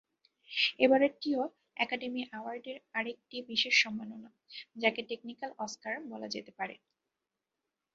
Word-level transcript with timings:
এবারেরটিও 0.79 1.41
Academy 1.77 2.21
অ্যাওয়ার্ডের 2.25 2.77
আরেকটি 2.93 3.37
বিশেষ 3.49 3.75
সম্মাননা, 3.83 4.29
যাকে 4.75 5.01
টেকনিক্যাল 5.09 5.51
অস্কার 5.59 5.93
বলা 6.11 6.27
যেতে 6.27 6.51
পারে। 6.59 6.75